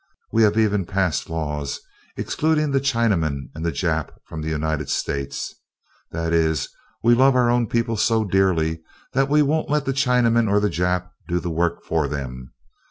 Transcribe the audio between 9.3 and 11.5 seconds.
won't let the Chinaman or the Jap do